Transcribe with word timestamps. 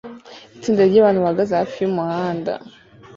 Itsinda 0.55 0.81
ryabantu 0.89 1.19
bahagaze 1.23 1.53
hafi 1.59 1.75
yumuhanda 1.79 2.51